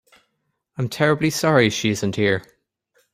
I'm 0.79 0.89
terribly 0.89 1.29
sorry 1.29 1.69
she 1.69 1.91
isn't 1.91 2.15
here. 2.15 2.41